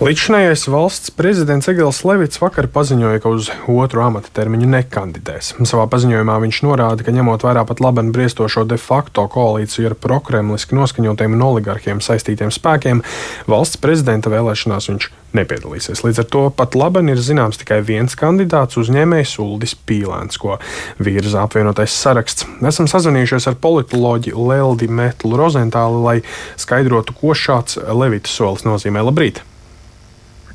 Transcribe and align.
Līdzšinējais 0.00 0.62
valsts 0.72 1.10
prezidents 1.12 1.66
Egils 1.68 1.98
Levits 2.08 2.38
vakar 2.40 2.70
paziņoja, 2.72 3.20
ka 3.20 3.28
uz 3.36 3.50
otru 3.68 4.00
amata 4.00 4.30
termiņu 4.32 4.70
nekandidēs. 4.72 5.50
Savā 5.68 5.82
paziņojumā 5.92 6.38
viņš 6.40 6.60
norāda, 6.64 7.04
ka 7.04 7.12
ņemot 7.12 7.44
vērā 7.44 7.66
pat 7.68 7.82
labi 7.84 8.06
briestošo 8.08 8.64
de 8.64 8.78
facto 8.80 9.26
koalīciju 9.28 9.90
ar 9.90 9.96
prokremliski 10.00 10.78
noskaņotiem 10.78 11.36
un 11.36 11.44
oligarkiem 11.50 12.00
saistītiem 12.00 12.48
spēkiem, 12.48 13.02
valsts 13.44 13.76
prezidenta 13.82 14.32
vēlēšanās 14.32 14.88
viņš 14.88 15.10
nepiedalīsies. 15.36 16.00
Līdz 16.06 16.22
ar 16.24 16.30
to 16.32 16.46
pat 16.48 16.80
labi 16.80 17.04
ir 17.12 17.20
zināms 17.20 17.60
tikai 17.60 17.82
viens 17.84 18.16
kandidāts 18.16 18.80
uzņēmējs 18.80 19.36
Uldis 19.44 19.76
Pīlēns, 19.76 20.40
ko 20.40 20.56
virza 20.96 21.44
apvienotais 21.44 21.92
saraksts. 21.92 22.48
Esam 22.64 22.88
sazvanījušies 22.88 23.52
ar 23.52 23.60
politoloģi 23.60 24.32
Leldi 24.32 24.88
Metlu 24.88 25.36
Rozentāli, 25.36 26.02
lai 26.08 26.18
skaidrotu, 26.56 27.20
ko 27.20 27.36
šāds 27.36 27.76
Levita 27.84 28.32
solis 28.32 28.64
nozīmē. 28.64 29.04
Labrīt! 29.04 29.44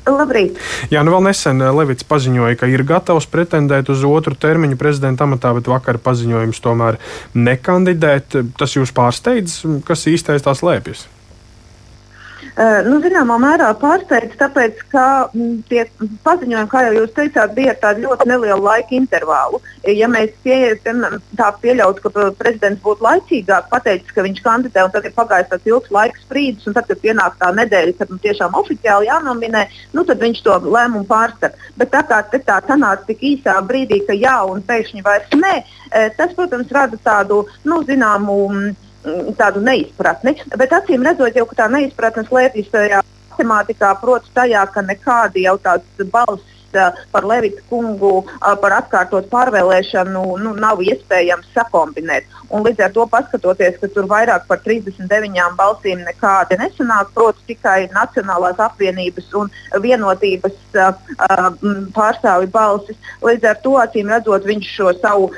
Labrīt! 0.06 0.60
Jā, 0.92 1.02
nu 1.02 1.14
vēl 1.16 1.24
nesen 1.26 1.62
eh, 1.64 1.72
Levits 1.74 2.06
paziņoja, 2.06 2.60
ka 2.60 2.70
ir 2.70 2.84
gatavs 2.86 3.26
pretendēt 3.30 3.90
uz 3.90 4.04
otru 4.06 4.36
termiņu 4.38 4.78
prezidenta 4.78 5.26
amatā, 5.26 5.50
bet 5.56 5.70
vakar 5.70 5.98
paziņojums 6.02 6.62
tomēr 6.62 7.00
nekandidēt. 7.34 8.38
Tas 8.58 8.78
jūs 8.78 8.94
pārsteidz, 8.94 9.60
kas 9.88 10.06
īstais 10.12 10.46
tās 10.46 10.62
lēpjas? 10.66 11.08
Uh, 12.56 12.78
nu, 12.86 12.96
zināmā 13.04 13.36
mērā 13.36 13.66
pārsteidz, 13.76 14.32
tāpēc, 14.40 14.78
ka 14.88 15.28
mm, 15.28 15.58
tie 15.68 15.82
paziņojumi, 16.24 16.70
kā 16.72 16.86
jau 16.86 16.94
jūs 16.96 17.10
teicāt, 17.12 17.52
bija 17.52 17.74
ar 17.74 17.80
tādu 17.82 18.06
ļoti 18.06 18.28
nelielu 18.30 18.64
laika 18.64 18.96
intervālu. 18.96 19.60
Ja 19.92 20.08
mēs 20.08 20.32
pie, 20.40 20.72
tā 21.36 21.50
pieļautu, 21.60 22.00
ka 22.06 22.30
prezidents 22.38 22.80
būtu 22.82 23.04
laicīgāk 23.04 23.68
pateicis, 23.68 24.14
ka 24.16 24.24
viņš 24.24 24.40
kandidē, 24.46 24.86
un 24.86 24.94
tad 24.94 25.04
ir 25.04 25.12
pagājis 25.18 25.50
tāds 25.50 25.68
ilgs 25.68 25.92
laika 25.92 26.22
sprīdis, 26.22 26.64
un 26.66 26.78
tad, 26.78 26.88
kad 26.88 27.02
pienāk 27.04 27.36
tā 27.42 27.52
nedēļa, 27.58 27.94
kad 28.00 28.14
nu, 28.14 28.16
tiešām 28.24 28.56
oficiāli 28.62 29.10
jānominē, 29.10 29.66
nu, 29.92 30.06
tad 30.08 30.24
viņš 30.24 30.42
to 30.48 30.56
lēmumu 30.64 31.04
pārskat. 31.12 31.60
Bet 31.76 31.92
tā 31.92 32.02
kā 32.08 32.22
tā 32.32 32.58
sanāca 32.64 33.04
tik 33.10 33.20
īsā 33.34 33.58
brīdī, 33.68 34.00
ka 34.08 34.16
jā, 34.16 34.38
un 34.48 34.64
pēkšņi 34.64 35.04
vairs 35.04 35.36
nē, 35.36 35.54
tas, 36.16 36.32
protams, 36.32 36.72
rada 36.72 36.96
tādu 37.04 37.44
nu, 37.68 37.84
zināmu 37.84 38.40
Mm, 38.48 38.74
tādu 39.38 39.62
neizpratni. 39.64 40.36
Bet 40.56 40.74
acīm 40.76 41.04
redzot, 41.06 41.36
jau 41.36 41.46
tā 41.56 41.68
neizpratne 41.72 42.26
slēpjas 42.26 42.72
tajā 42.72 43.02
matemātikā, 43.36 43.92
proti, 44.00 44.32
tajā, 44.34 44.64
ka 44.72 44.82
nekādi 44.82 45.44
jau 45.44 45.56
tāds 45.62 46.10
balss 46.12 46.55
par 47.12 47.26
Levita 47.26 47.62
kungu 47.70 48.24
par 48.40 48.76
atkārtot 48.80 49.28
pārvēlēšanu 49.32 50.24
nu, 50.42 50.54
nav 50.58 50.82
iespējams 50.84 51.48
sakombinēt. 51.54 52.26
Un 52.50 52.62
līdz 52.66 52.84
ar 52.86 52.92
to 52.94 53.06
paskatoties, 53.10 53.78
ka 53.80 53.90
tur 53.90 54.06
vairāk 54.10 54.46
par 54.48 54.60
39 54.64 55.56
balsīm 55.58 56.04
nekādi 56.06 56.58
nesanāk, 56.60 57.10
proti 57.14 57.42
tikai 57.52 57.88
Nacionālās 57.94 58.60
apvienības 58.62 59.32
un 59.40 59.50
vienotības 59.82 60.54
pārstāvi 61.96 62.50
balsis. 62.54 62.98
Līdz 63.24 63.50
ar 63.50 63.60
to 63.64 63.74
acīm 63.82 64.12
redzot, 64.12 64.46
viņš 64.46 64.70
šo 64.76 64.92
savu 65.00 65.30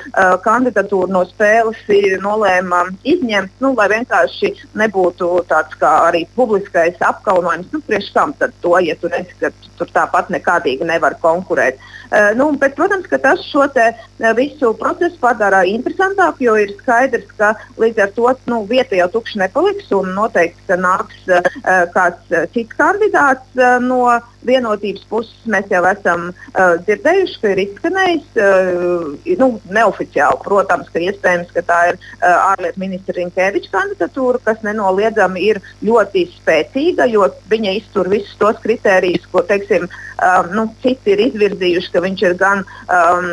kandidatūru 0.44 1.10
no 1.12 1.24
spēles 1.28 1.80
nolēma 2.22 2.84
izņemt, 3.08 3.56
nu, 3.64 3.72
lai 3.78 3.88
vienkārši 3.94 4.54
nebūtu 4.78 5.30
tāds 5.48 5.78
kā 5.80 5.94
arī 6.08 6.24
publiskais 6.36 7.00
apkaunojums. 7.04 7.70
Nu, 7.72 7.80
priekš 7.86 8.12
kam 8.18 8.34
tad 8.38 8.54
to, 8.62 8.74
ja 8.82 8.96
tu 8.98 9.10
redzi, 9.12 9.34
ka 9.40 9.52
tur 9.78 9.90
tāpat 9.94 10.32
nekādīgi 10.34 10.86
nevar 10.88 11.16
konkurēt. 11.22 11.80
Uh, 12.08 12.30
nu, 12.38 12.50
bet, 12.56 12.72
protams, 12.78 13.08
ka 13.10 13.18
tas 13.20 13.42
šo 13.44 13.66
te, 13.74 13.90
uh, 13.92 14.30
visu 14.38 14.72
procesu 14.80 15.18
padara 15.20 15.60
interesantāku, 15.68 16.46
jo 16.46 16.56
ir 16.56 16.72
skaidrs, 16.78 17.28
ka 17.36 17.52
līdz 17.80 18.04
ar 18.06 18.14
to 18.16 18.32
nu, 18.48 18.62
vieta 18.70 18.96
jau 18.96 19.10
tukša 19.18 19.42
nepaliks 19.44 19.92
un 19.96 20.14
noteikti 20.16 20.78
nāks 20.80 21.28
uh, 21.28 21.52
kāds 21.94 22.32
cits 22.54 22.78
kandidāts 22.78 23.60
no 23.84 24.16
vienotības 24.48 25.04
puses. 25.10 25.36
Mēs 25.48 25.68
jau 25.72 25.82
esam 25.88 26.28
uh, 26.32 26.76
dzirdējuši, 26.86 27.38
ka 27.42 27.52
ir 27.54 27.62
izskanējis 27.64 28.40
uh, 28.42 29.06
nu, 29.40 29.50
neoficiāli, 29.74 30.42
protams, 30.44 30.90
ka 30.92 31.02
iespējams, 31.04 31.52
ka 31.54 31.64
tā 31.68 31.80
ir 31.92 32.00
uh, 32.00 32.52
ārlietu 32.54 32.82
ministra 32.82 33.16
Rinkeviča 33.18 33.72
kandidatūra, 33.74 34.42
kas 34.44 34.64
nenoliedzami 34.66 35.44
ir 35.50 35.62
ļoti 35.84 36.26
spēcīga, 36.36 37.08
jo 37.12 37.28
viņa 37.50 37.76
iztur 37.78 38.10
visus 38.12 38.36
tos 38.40 38.58
kritērijus, 38.64 39.28
ko 39.32 39.42
teiksim, 39.48 39.88
um, 39.88 40.50
nu, 40.56 40.66
citi 40.82 41.14
ir 41.14 41.24
izvirzījuši, 41.28 41.92
ka 41.94 42.02
viņš 42.04 42.24
ir 42.28 42.36
gan, 42.40 42.64
um, 42.92 43.28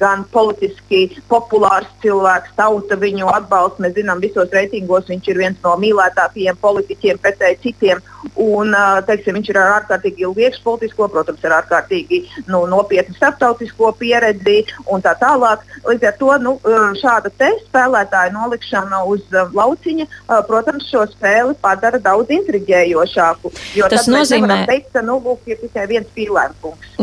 gan 0.00 0.24
politiski 0.34 1.04
populārs 1.30 1.90
cilvēks, 2.04 2.54
tauta 2.58 2.98
viņu 3.00 3.30
atbalsta. 3.32 3.84
Mēs 3.84 3.96
zinām, 3.98 4.22
visos 4.22 4.52
reitingos 4.54 5.10
viņš 5.10 5.30
ir 5.32 5.42
viens 5.44 5.62
no 5.64 5.76
mīlētākajiem 5.82 6.58
politiķiem 6.62 7.22
pretēji 7.22 7.62
citiem. 7.66 8.02
Un, 8.38 8.74
teiksim, 9.06 9.36
viņš 9.38 9.50
ir 9.50 9.58
ar 9.60 9.74
ārkārtīgi 9.80 10.24
ilgu 10.26 10.44
iekšpolitisko, 10.46 11.08
protams, 11.12 11.42
ar 11.48 11.56
ārkārtīgi 11.60 12.22
nu, 12.50 12.62
nopietnu 12.70 13.16
starptautisko 13.16 13.92
pieredzi 13.98 14.62
un 14.90 15.02
tā 15.04 15.14
tālāk. 15.18 15.64
Līdz 15.86 16.08
ar 16.10 16.16
to 16.20 16.36
nu, 16.42 16.54
šāda 17.00 17.32
spēlētāja 17.66 18.32
nolikšana 18.34 19.02
uz 19.10 19.24
lauciņa, 19.32 20.06
protams, 20.48 20.86
šo 20.90 21.04
spēli 21.10 21.56
padara 21.62 22.00
daudz 22.02 22.32
intriģējošāku. 22.38 23.52
Tas 23.92 24.08
nozīmē, 24.10 24.62
teikt, 24.70 24.92
ka 24.94 25.02
nu, 25.04 25.18
lūk, 25.22 25.42
ir 25.50 25.60
tikai 25.64 25.88
viens 25.90 26.08
pīlēns. 26.14 26.62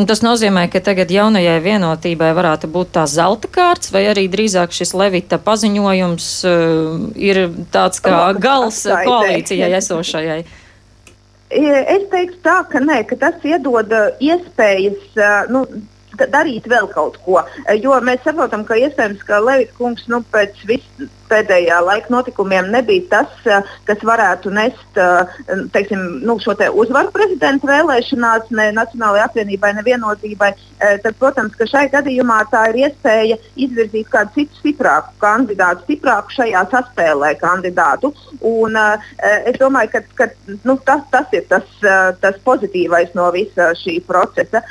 Tas 0.09 0.23
nozīmē, 0.25 0.67
ka 0.71 0.81
tagad 0.83 1.11
jaunajai 1.11 1.57
vienotībai 1.63 2.31
varētu 2.37 2.69
būt 2.71 2.95
tā 2.95 3.05
zelta 3.09 3.51
kārts, 3.51 3.91
vai 3.93 4.05
arī 4.11 4.27
drīzāk 4.31 4.73
šis 4.75 4.95
Levita 4.97 5.39
paziņojums 5.43 6.31
uh, 6.47 6.95
ir 7.19 7.43
tāds 7.73 8.01
kā 8.03 8.23
gals 8.39 8.85
koalīcijai 8.87 9.75
esošajai. 9.81 10.41
Es 11.49 12.03
teiktu 12.11 12.43
tā, 12.45 12.59
ka, 12.69 12.81
nē, 12.83 13.01
ka 13.09 13.17
tas 13.17 13.45
iedod 13.47 13.93
iespējas 14.21 15.47
nu, 15.49 15.63
darīt 16.19 16.67
vēl 16.69 16.89
kaut 16.93 17.17
ko. 17.25 17.39
Jo 17.81 17.97
mēs 18.05 18.21
saprotam, 18.25 18.65
ka 18.67 18.77
iespējams, 18.77 19.23
ka 19.25 19.39
Levits 19.41 19.73
kungs 19.77 20.05
nu, 20.11 20.21
pēc 20.33 20.61
visu 20.69 21.09
pēdējā 21.29 21.79
laika 21.85 22.13
notikumiem 22.13 22.69
nebija 22.73 23.05
tas, 23.13 23.35
eh, 23.45 23.71
kas 23.87 24.03
varētu 24.05 24.51
nest 24.53 24.99
eh, 24.99 25.37
teiksim, 25.73 26.21
nu, 26.25 26.37
šo 26.41 26.55
te 26.59 26.69
uzvaru 26.69 27.13
prezidenta 27.15 27.69
vēlēšanās, 27.69 28.49
ne 28.57 28.69
Nacionālajai 28.77 29.25
apvienībai, 29.27 29.73
ne 29.77 29.85
vienotībai, 29.85 30.51
eh, 30.53 30.97
tad, 31.03 31.17
protams, 31.21 31.55
ka 31.59 31.67
šai 31.69 31.85
gadījumā 31.93 32.41
tā 32.51 32.65
ir 32.71 32.81
iespēja 32.85 33.39
izvirzīt 33.59 34.09
kādu 34.13 34.35
citu 34.37 34.61
stiprāku 34.61 35.15
kandidātu, 35.21 35.85
stiprāku 35.87 36.35
šajā 36.37 36.65
saspēlē 36.73 37.33
kandidātu. 37.41 38.13
Un, 38.45 38.77
es 39.19 39.57
domāju, 39.59 39.91
ka, 39.91 40.01
ka 40.17 40.27
nu, 40.63 40.77
tas, 40.85 41.01
tas 41.11 41.33
ir 41.35 41.43
tas, 41.49 41.65
tas 42.21 42.37
pozitīvais 42.45 43.11
no 43.17 43.27
visa 43.35 43.71
šī 43.77 43.97
procesa. 44.07 44.61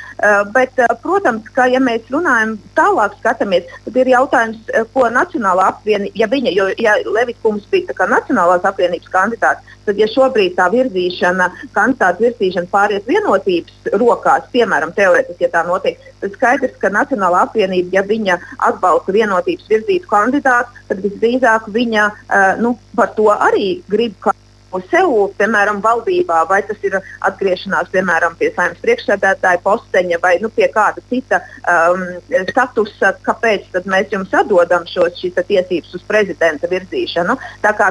Bet, 0.53 0.79
protams, 1.03 1.47
ka 1.53 1.67
ja 1.69 1.81
mēs 1.83 2.07
runājam 2.11 2.55
tālāk, 2.77 3.15
skatāmies, 3.19 3.69
tad 3.85 3.99
ir 4.01 4.11
jautājums, 4.15 4.71
ko 4.93 5.05
Nacionālā 5.13 5.69
apvienība, 5.73 6.17
ja 6.17 6.29
viņa 6.31 6.48
viņa, 6.49 6.57
jo 6.57 6.73
ja 6.77 6.95
Levikums 7.05 7.65
bija 7.69 8.07
Nacionālās 8.07 8.65
apvienības 8.65 9.09
kandidāts, 9.09 9.61
tad 9.85 9.97
ja 9.97 10.07
šobrīd 10.07 10.55
tā 10.57 10.69
virzīšana, 10.71 11.49
kandidātu 11.73 12.23
virzīšana 12.23 12.67
pāries 12.71 13.05
vienotības 13.07 13.93
rokās, 13.93 14.43
piemēram, 14.51 14.93
teorētiski, 14.93 15.43
ja 15.43 15.49
tā 15.49 15.63
notiek, 15.67 15.99
tad 16.21 16.33
skaidrs, 16.33 16.77
ka 16.79 16.89
Nacionālā 16.89 17.45
apvienība, 17.47 17.99
ja 17.99 18.03
viņa 18.03 18.39
atbalsta 18.57 19.11
vienotības 19.11 19.69
virzītu 19.69 20.07
kandidātu, 20.09 20.69
tad 20.87 21.01
visdrīzāk 21.03 21.69
viņa 21.69 22.11
uh, 22.11 22.61
nu, 22.61 22.77
par 22.95 23.13
to 23.15 23.29
arī 23.33 23.81
grib 23.89 24.15
uz 24.25 24.48
sev, 24.89 25.13
piemēram, 25.39 25.81
valdībā, 25.83 26.43
vai 26.49 26.61
tas 26.67 26.79
ir 26.85 26.97
atgriešanās 27.27 27.91
piemēram, 27.93 28.35
pie 28.39 28.51
saimnes 28.55 28.81
priekšsēdētāja 28.83 29.61
posteņa 29.65 30.19
vai 30.23 30.35
nu, 30.43 30.51
pie 30.53 30.69
kāda 30.73 31.03
cita 31.09 31.41
um, 31.63 32.03
statusa, 32.51 33.13
kāpēc 33.25 33.69
mēs 33.89 34.13
jums 34.13 34.33
atdodam 34.35 34.85
šos 34.89 35.19
tiesības 35.19 35.95
uz 35.97 36.03
prezidenta 36.07 36.69
virzīšanu. 36.71 37.37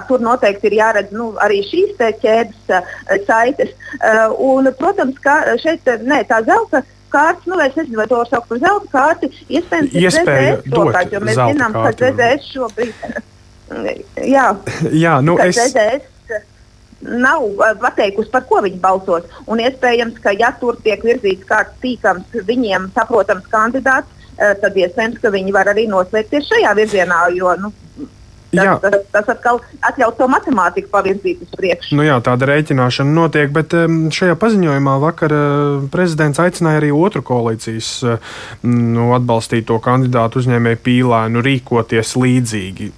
Tur 0.09 0.23
noteikti 0.25 0.71
ir 0.71 0.79
jāredz 0.79 1.15
nu, 1.15 1.33
arī 1.43 1.63
šīs 1.67 1.97
ķēdes 1.99 2.71
uh, 2.75 2.93
saites. 3.27 3.75
Uh, 3.99 4.31
un, 4.53 4.71
protams, 4.79 5.19
ka 5.25 5.41
šeit 5.61 5.89
ne, 6.05 6.23
tā 6.29 6.43
zelta 6.47 6.85
kārtas, 7.13 7.47
nu, 7.49 7.57
es 7.65 7.75
nezinu, 7.77 8.03
vai 8.03 8.07
to 8.11 8.21
var 8.21 8.29
saukt 8.31 8.51
par 8.51 8.61
zelta 8.63 8.93
kārti. 8.93 9.33
Iespējams, 9.49 9.97
ir 9.97 10.13
ZDS, 10.13 11.15
jo 11.15 11.25
mēs 11.25 11.41
zinām, 11.41 11.77
ka 11.77 11.93
ZDS 11.97 12.53
šobrīd. 12.53 13.03
Jā, 14.25 14.47
jā 15.05 15.19
nu 15.21 15.35
es. 15.45 15.59
ZDS 15.59 16.18
nav 17.01 17.45
pateikusi, 17.83 18.31
par 18.33 18.45
ko 18.49 18.63
viņi 18.65 18.81
balsos. 18.83 19.27
Un 19.47 19.63
iespējams, 19.63 20.19
ka 20.23 20.35
ja 20.37 20.53
tur 20.61 20.79
tiek 20.85 21.03
virzīts 21.07 21.47
kāds 21.49 21.77
tīkams, 21.83 22.39
viņiem 22.49 22.91
saprotams 22.97 23.47
kandidāts, 23.53 24.31
tad 24.39 24.77
iespējams, 24.79 25.21
ka 25.23 25.33
viņi 25.35 25.55
var 25.55 25.71
arī 25.73 25.89
noslēgties 25.91 26.49
šajā 26.51 26.75
virzienā. 26.79 27.25
Jo, 27.35 27.55
nu, 27.63 27.73
Tas, 28.59 28.81
tas, 28.83 29.07
tas 29.15 29.31
atkal 29.35 29.61
atļaus 29.89 30.17
to 30.19 30.29
matemātiku 30.31 30.91
pavirzīt 30.93 31.45
uz 31.47 31.53
priekšu. 31.59 31.97
Nu 31.99 32.07
jā, 32.07 32.19
tāda 32.25 32.49
rēķināšana 32.51 33.15
notiek, 33.15 33.53
bet 33.55 33.77
šajā 34.15 34.37
paziņojumā 34.41 34.97
vakar 35.03 35.35
prezidents 35.93 36.41
aicināja 36.43 36.83
arī 36.83 36.91
otru 36.95 37.23
koalīcijas 37.27 37.91
nu, 38.67 39.09
atbalstīto 39.17 39.79
kandidātu 39.85 40.43
uzņēmēju 40.43 40.83
pīlēnu 40.89 41.45
rīkoties 41.45 42.15
līdzīgi. 42.19 42.91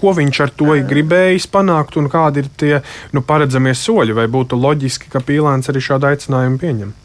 Ko 0.00 0.14
viņš 0.16 0.42
ar 0.46 0.54
to 0.56 0.72
ir 0.78 0.88
gribējis 0.90 1.50
panākt 1.52 1.98
un 2.00 2.08
kādi 2.12 2.44
ir 2.44 2.50
tie 2.60 2.74
nu, 3.16 3.24
paredzamie 3.26 3.74
soļi? 3.76 4.16
Vai 4.16 4.26
būtu 4.32 4.58
loģiski, 4.60 5.12
ka 5.12 5.22
pīlēns 5.24 5.70
arī 5.72 5.84
šādu 5.84 6.12
aicinājumu 6.12 6.60
pieņem? 6.62 6.96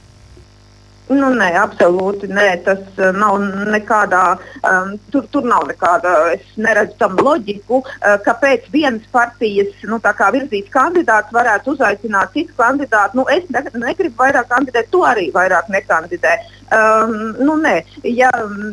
Nu, 1.06 1.28
nē, 1.38 1.52
absolūti 1.62 2.28
nē. 2.34 2.48
Tas 2.66 2.81
uh, 2.98 3.12
nav 3.13 3.38
nekādā, 3.69 4.24
um, 4.66 4.96
tur, 5.13 5.28
tur 5.34 5.46
nav 5.46 5.68
nekāda, 5.69 6.13
es 6.34 6.56
neredzu 6.57 6.98
tam 7.02 7.19
loģiku, 7.22 7.81
uh, 7.84 8.16
kāpēc 8.25 8.66
vienas 8.74 9.06
partijas 9.13 9.86
nu, 9.86 10.00
kā 10.02 10.31
virzīts 10.34 10.74
kandidāts 10.74 11.34
varētu 11.36 11.75
uzaicināt 11.75 12.34
citu 12.34 12.57
kandidātu. 12.57 13.22
Nu, 13.22 13.28
es 13.30 13.46
ne, 13.54 13.62
negribu 13.78 14.18
vairāk 14.24 14.50
kandidēt, 14.50 14.90
tu 14.90 15.04
arī 15.06 15.30
vairāk 15.36 15.69
nekandidē. 15.74 16.36
Um, 16.74 17.36
nu, 17.38 17.60
nē, 17.62 17.75
ja, 18.10 18.31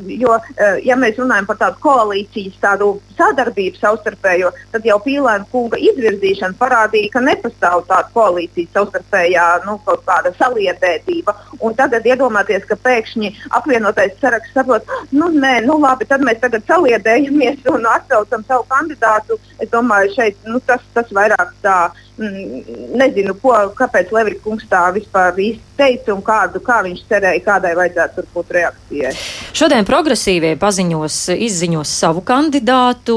jo, 0.08 0.38
uh, 0.40 0.78
ja 0.80 0.96
mēs 0.96 1.20
runājam 1.20 1.50
par 1.50 1.60
tādu 1.60 1.82
koalīcijas 1.84 2.56
tādu 2.64 2.94
sadarbību 3.22 3.80
savstarpējo, 3.80 4.52
tad 4.74 4.86
jau 4.88 4.98
Pīlēna 5.06 5.48
kunga 5.52 5.80
izvirzīšana 5.80 6.58
parādīja, 6.60 7.12
ka 7.14 7.24
nepastāv 7.24 7.86
tāda 7.88 8.10
koalīcijas 8.16 8.74
savstarpējā 8.76 9.46
nu, 9.66 9.78
kaut 9.86 10.04
kāda 10.08 10.34
saliedētība. 10.38 11.34
Un 11.62 11.76
tagad 11.78 12.06
iedomāties, 12.08 12.66
ka 12.68 12.78
pēkšņi 12.82 13.32
apvienotais 13.58 14.16
saraksts 14.20 14.54
saprot, 14.56 14.88
nu, 15.14 15.30
nē, 15.32 15.58
nu, 15.66 15.78
labi, 15.82 16.08
tad 16.10 16.24
mēs 16.26 16.40
tagad 16.42 16.66
saliedējamies 16.68 17.66
un 17.72 17.88
atcaucam 17.94 18.46
savu 18.48 18.66
kandidātu. 18.70 19.38
Es 19.62 19.70
domāju, 19.72 20.14
šeit 20.16 20.48
nu, 20.48 20.60
tas, 20.66 20.82
tas 20.96 21.12
vairāk 21.14 21.54
tā 21.62 21.78
Mm, 22.20 22.60
nezinu, 23.00 23.32
ko, 23.40 23.54
kāpēc 23.72 24.10
Levits 24.12 24.42
kungs 24.44 24.66
tā 24.68 24.82
vispār 24.92 25.32
teica 25.78 26.12
un 26.12 26.20
kādu, 26.20 26.60
kā 26.60 26.82
viņš 26.84 27.00
cerēja, 27.08 27.40
kādai 27.46 27.70
vajadzētu 27.78 28.24
būt 28.34 28.52
reakcijai. 28.52 29.12
Šodien 29.56 29.88
progresīvie 29.88 30.52
paziņos, 30.60 31.16
izziņos 31.32 31.94
savu 32.02 32.20
kandidātu. 32.28 33.11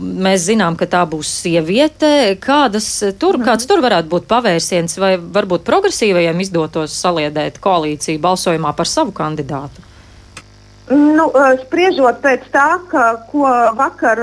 Mēs 0.00 0.46
zinām, 0.48 0.76
ka 0.76 0.88
tā 0.90 1.02
būs 1.08 1.28
sieviete. 1.42 2.36
Kādas 2.40 2.88
tur, 3.18 3.36
mm 3.36 3.42
-hmm. 3.42 3.46
Kāds 3.48 3.66
tur 3.66 3.80
varētu 3.80 4.08
būt 4.08 4.26
pavērsiens, 4.26 4.98
vai 4.98 5.16
varbūt 5.16 5.64
progresīvajiem 5.64 6.40
izdotos 6.40 7.02
saliedēt 7.02 7.60
koalīciju 7.60 8.20
balsojumā 8.20 8.72
par 8.76 8.86
savu 8.86 9.12
kandidātu? 9.12 9.80
Nu, 10.90 11.32
spriežot 11.62 12.22
pēc 12.22 12.40
tā, 12.52 12.78
ka, 12.90 13.16
ko 13.30 13.46
vakar 13.76 14.18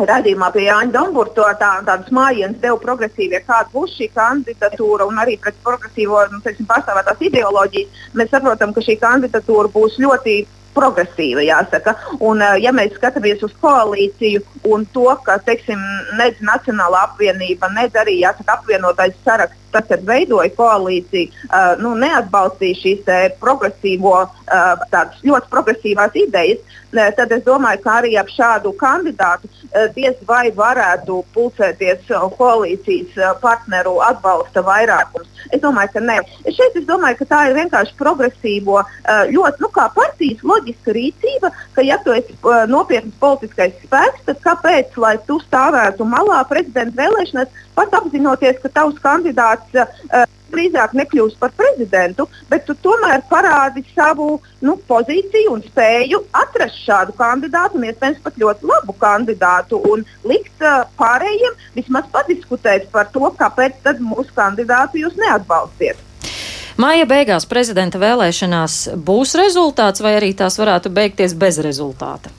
Radījumā 0.00 0.48
pie 0.54 0.64
Jāņa 0.64 0.92
Domburto 0.94 1.44
tā, 1.60 1.82
tādas 1.84 2.08
mājienas 2.10 2.56
deva 2.62 2.78
progresīvie, 2.80 3.42
kāda 3.44 3.68
būs 3.74 3.92
šī 3.98 4.08
kandidatūra 4.14 5.04
un 5.04 5.20
arī 5.20 5.36
pret 5.42 5.54
progresīvo 5.62 6.22
nu, 6.32 6.40
teiksim, 6.40 6.66
pārstāvētās 6.70 7.20
ideoloģijas. 7.28 8.00
Mēs 8.16 8.32
saprotam, 8.32 8.72
ka 8.72 8.80
šī 8.80 8.96
kandidatūra 9.02 9.68
būs 9.74 9.98
ļoti 10.00 10.36
progresīva, 10.74 11.44
jāsaka. 11.46 11.96
Un, 12.20 12.44
ja 12.62 12.72
mēs 12.74 12.94
skatāmies 12.98 13.42
uz 13.46 13.54
koalīciju 13.62 14.42
un 14.72 14.86
to, 14.94 15.08
ka 15.26 15.38
teiksim, 15.46 15.80
nedz 16.20 16.42
Nacionāla 16.44 17.06
apvienība, 17.08 17.70
nedz 17.76 17.98
arī 18.02 18.20
jāsaka, 18.22 18.60
apvienotais 18.60 19.18
saraksts 19.26 19.62
tad, 19.72 19.88
kad 19.88 20.04
veidoja 20.06 20.50
koalīciju, 20.56 21.30
uh, 21.48 21.72
nu, 21.82 21.94
neatbalstīja 21.98 22.78
šīs 22.82 23.10
progresīvo, 23.40 24.14
uh, 24.28 25.10
ļoti 25.24 25.50
progresīvās 25.52 26.16
idejas, 26.20 26.60
uh, 26.92 27.08
tad 27.16 27.32
es 27.32 27.44
domāju, 27.46 27.82
ka 27.84 27.98
arī 28.02 28.14
ap 28.20 28.30
šādu 28.32 28.74
kandidātu 28.80 29.48
uh, 29.48 29.88
diez 29.96 30.18
vai 30.28 30.50
varētu 30.56 31.22
pulcēties 31.34 32.12
uh, 32.12 32.28
koalīcijas 32.36 33.16
uh, 33.20 33.32
partneru 33.42 33.98
atbalsta 34.04 34.64
vairākums. 34.66 35.28
Es 35.52 35.60
domāju, 35.62 35.94
ka 35.96 36.04
nē. 36.04 36.20
Šeit 36.46 36.76
es 36.78 36.86
domāju, 36.88 37.22
ka 37.22 37.30
tā 37.32 37.40
ir 37.48 37.58
vienkārši 37.58 37.96
progresīvo, 37.98 38.82
uh, 38.84 39.24
ļoti, 39.32 39.64
nu, 39.64 39.72
kā 39.74 39.88
partijas 39.96 40.44
loģiska 40.62 40.94
rīcība, 40.94 41.50
ka, 41.74 41.82
ja 41.82 41.98
tu 42.04 42.12
esi 42.14 42.34
uh, 42.42 42.64
nopietns 42.70 43.14
politiskais 43.20 43.74
spēks, 43.82 44.22
tad 44.26 44.38
kāpēc, 44.44 44.94
lai 44.96 45.16
tu 45.26 45.40
stāvētu 45.42 46.06
malā 46.06 46.42
prezidenta 46.48 47.02
vēlēšanās, 47.02 47.48
pat 47.74 47.92
apzinoties, 47.98 48.60
ka 48.62 48.68
tavs 48.68 49.00
kandidāts 49.02 49.74
uh, 49.74 50.24
drīzāk 50.52 50.92
nekļūs 50.92 51.38
par 51.40 51.52
prezidentu, 51.56 52.26
bet 52.50 52.66
tu 52.68 52.76
tomēr 52.84 53.22
parādi 53.30 53.84
savu 53.94 54.36
nu, 54.60 54.76
pozīciju 54.88 55.54
un 55.54 55.64
spēju 55.64 56.20
atrast 56.42 56.82
šādu 56.84 57.16
kandidātu, 57.16 57.80
un 57.80 57.88
iespējams 57.88 58.22
pat 58.22 58.38
ļoti 58.38 58.68
labu 58.68 58.96
kandidātu, 59.00 59.80
un 59.90 60.04
likt 60.28 60.62
uh, 60.62 60.84
pārējiem 61.00 61.58
vismaz 61.74 62.08
padiskutēt 62.12 62.90
par 62.92 63.10
to, 63.14 63.26
kāpēc 63.40 63.94
mūsu 64.00 64.30
kandidātu 64.36 65.02
jūs 65.02 65.16
neatbalstiet. 65.18 66.11
Māja 66.82 67.04
beigās 67.06 67.44
prezidenta 67.46 67.98
vēlēšanās 68.02 68.76
būs 69.06 69.36
rezultāts, 69.38 70.02
vai 70.02 70.16
arī 70.18 70.32
tās 70.34 70.56
varētu 70.58 70.90
beigties 70.90 71.34
bez 71.38 71.60
rezultāta? 71.62 72.32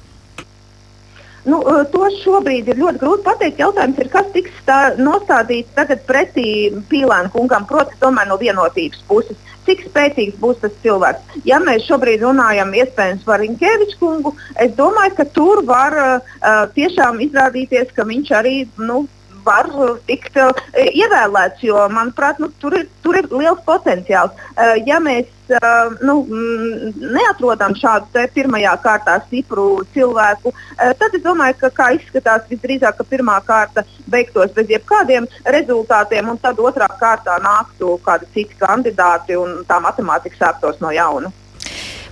Nu, 1.47 1.59
eh, 1.61 1.83
to 1.91 2.09
šobrīd 2.23 2.67
ir 2.71 2.81
ļoti 2.81 2.99
grūti 2.99 3.23
pateikt. 3.23 3.61
Jautājums 3.61 3.99
ir, 3.99 4.09
kas 4.11 4.27
tiks 4.35 4.59
tā, 4.67 4.79
nostādīts 4.99 5.71
tagad 5.75 6.03
pretī 6.07 6.45
Pīlēna 6.91 7.31
kungam, 7.31 7.67
proti, 7.67 7.95
tomēr 8.03 8.27
no 8.27 8.37
vienotības 8.41 9.03
puses. 9.07 9.39
Cik 9.63 9.85
spēcīgs 9.87 10.39
būs 10.43 10.59
tas 10.59 10.75
cilvēks? 10.83 11.39
Ja 11.47 11.61
mēs 11.63 11.87
šobrīd 11.87 12.23
runājam 12.27 12.73
iespējams 12.75 13.23
par 13.23 13.43
Inkeviču 13.43 13.99
kungu, 13.99 14.35
es 14.59 14.71
domāju, 14.75 15.15
ka 15.21 15.25
tur 15.25 15.63
var 15.63 15.95
uh, 15.95 16.65
tiešām 16.75 17.21
izrādīties, 17.23 17.95
ka 17.95 18.03
viņš 18.03 18.31
arī 18.39 18.55
nu, 18.77 19.05
var 19.45 19.69
tikt 20.07 20.37
uh, 20.41 20.51
ievēlēts, 20.73 21.63
jo, 21.67 21.77
manuprāt, 21.93 22.39
nu, 22.41 22.49
tur, 22.61 22.75
ir, 22.79 22.87
tur 23.05 23.17
ir 23.19 23.29
liels 23.31 23.61
potenciāls. 23.67 24.33
Uh, 24.53 24.73
ja 24.87 24.99
mēs 25.03 25.29
uh, 25.51 25.93
nu, 26.05 26.21
mm, 26.23 26.95
neatrodam 27.17 27.75
šādu 27.77 28.25
pirmajā 28.35 28.73
kārtā 28.85 29.19
stipru 29.27 29.67
cilvēku, 29.93 30.53
uh, 30.53 30.93
tad 30.99 31.13
es 31.13 31.23
domāju, 31.25 31.59
ka 31.61 31.73
kā 31.81 31.91
izskatās 31.99 32.49
visdrīzāk, 32.49 32.97
ka 32.97 33.07
pirmā 33.09 33.37
kārta 33.45 33.85
beigtos 34.07 34.55
bez 34.55 34.71
jebkādiem 34.73 35.29
rezultātiem, 35.57 36.33
un 36.33 36.41
tad 36.41 36.59
otrā 36.59 36.89
kārtā 36.99 37.39
nāktu 37.43 37.97
kādi 38.03 38.29
citi 38.33 38.59
kandidāti, 38.59 39.39
un 39.39 39.63
tā 39.67 39.79
matemātika 39.83 40.45
sāktos 40.45 40.83
no 40.83 40.93
jauna. 40.93 41.33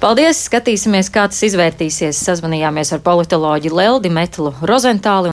Paldies! 0.02 0.40
Skatīsimies, 0.48 1.12
kā 1.14 1.28
tas 1.30 1.44
izvērtīsies. 1.46 2.18
Sazvanījāmies 2.26 2.90
ar 2.96 3.04
politoloģiju 3.06 3.76
Leldi 3.78 4.10
Metlu 4.10 4.50
Rozentāli. 4.66 5.30